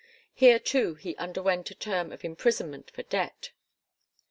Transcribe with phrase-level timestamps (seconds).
[0.33, 3.51] Here too he underwent a term of imprisonment for debt.